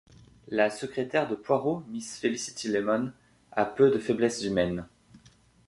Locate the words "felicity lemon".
2.17-3.11